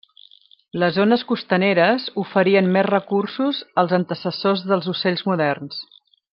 [0.83, 5.83] Les zones costaneres oferien més recursos als antecessors dels ocells moderns.